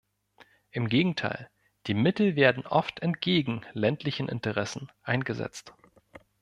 [0.71, 1.47] Im Gegenteil,
[1.85, 5.75] die Mittel werden oft entgegen ländlichen Interessen eingesetzt.